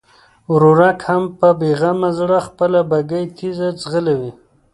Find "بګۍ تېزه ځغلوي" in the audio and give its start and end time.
2.91-4.31